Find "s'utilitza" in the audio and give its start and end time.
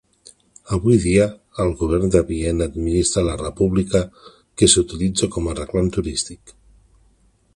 4.75-5.29